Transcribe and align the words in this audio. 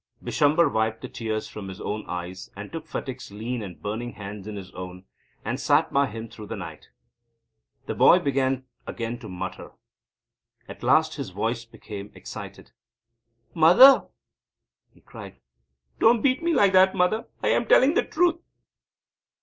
Bishamber 0.23 0.67
wiped 0.67 1.03
the 1.03 1.07
tears 1.07 1.47
from 1.47 1.67
his 1.67 1.79
own 1.79 2.03
eyes, 2.07 2.49
and 2.55 2.71
took 2.71 2.87
Phatik's 2.87 3.29
lean 3.29 3.61
and 3.61 3.79
burning 3.83 4.13
hands 4.13 4.47
in 4.47 4.55
his 4.55 4.71
own, 4.71 5.05
and 5.45 5.59
sat 5.59 5.93
by 5.93 6.07
him 6.07 6.27
through 6.27 6.47
the 6.47 6.55
night. 6.55 6.89
The 7.85 7.93
boy 7.93 8.17
began 8.17 8.65
again 8.87 9.19
to 9.19 9.29
mutter. 9.29 9.73
At 10.67 10.81
last 10.81 11.17
his 11.17 11.29
voice 11.29 11.65
became 11.65 12.11
excited: 12.15 12.71
"Mother," 13.53 14.07
he 14.91 15.01
cried, 15.01 15.39
"don't 15.99 16.23
beat 16.23 16.41
me 16.41 16.51
like 16.51 16.73
that! 16.73 16.95
Mother! 16.95 17.27
I 17.43 17.49
am 17.49 17.67
telling 17.67 17.93
the 17.93 18.01
truth!" 18.03 18.39